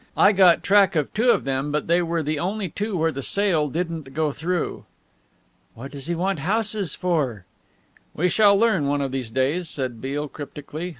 I 0.17 0.31
got 0.31 0.63
track 0.63 0.95
of 0.95 1.13
two 1.13 1.29
of 1.29 1.43
them 1.43 1.71
but 1.71 1.85
they 1.85 2.01
were 2.01 2.23
the 2.23 2.39
only 2.39 2.69
two 2.69 2.97
where 2.97 3.11
the 3.11 3.21
sale 3.21 3.69
didn't 3.69 4.15
go 4.15 4.31
through." 4.31 4.85
"What 5.75 5.91
does 5.91 6.07
he 6.07 6.15
want 6.15 6.39
houses 6.39 6.95
for?" 6.95 7.45
"We 8.15 8.27
shall 8.27 8.57
learn 8.57 8.87
one 8.87 9.01
of 9.01 9.11
these 9.11 9.29
days," 9.29 9.69
said 9.69 10.01
Beale 10.01 10.27
cryptically. 10.27 10.89